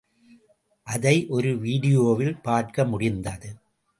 அதை 0.87 1.13
ஒரு 1.27 1.51
வீடியோவில் 1.57 2.35
பார்க்க 2.41 2.85
முடிந்தது. 2.85 3.49